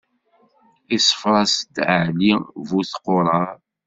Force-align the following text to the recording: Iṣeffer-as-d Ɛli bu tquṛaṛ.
Iṣeffer-as-d 0.95 1.75
Ɛli 1.97 2.31
bu 2.67 2.79
tquṛaṛ. 2.91 3.55